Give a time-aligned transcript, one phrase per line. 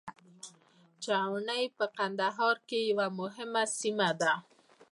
[1.03, 4.33] چوڼۍ په کندهار کي یوه مهمه سیمه ده.